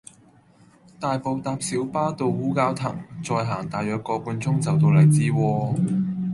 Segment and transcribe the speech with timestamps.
[0.99, 5.75] 大埔搭小巴到烏蛟騰，再行大約個半鐘就到荔枝窩